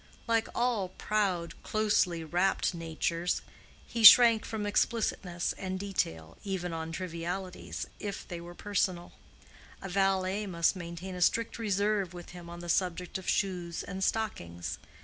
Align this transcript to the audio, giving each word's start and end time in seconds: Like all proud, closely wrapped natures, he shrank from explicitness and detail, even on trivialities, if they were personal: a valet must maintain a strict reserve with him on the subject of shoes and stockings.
Like 0.25 0.47
all 0.55 0.89
proud, 0.89 1.53
closely 1.61 2.23
wrapped 2.23 2.73
natures, 2.73 3.43
he 3.85 4.03
shrank 4.03 4.45
from 4.45 4.65
explicitness 4.65 5.53
and 5.59 5.79
detail, 5.79 6.39
even 6.43 6.73
on 6.73 6.91
trivialities, 6.91 7.85
if 7.99 8.27
they 8.27 8.41
were 8.41 8.55
personal: 8.55 9.11
a 9.79 9.87
valet 9.87 10.47
must 10.47 10.75
maintain 10.75 11.13
a 11.13 11.21
strict 11.21 11.59
reserve 11.59 12.15
with 12.15 12.31
him 12.31 12.49
on 12.49 12.61
the 12.61 12.67
subject 12.67 13.19
of 13.19 13.29
shoes 13.29 13.83
and 13.83 14.03
stockings. 14.03 14.79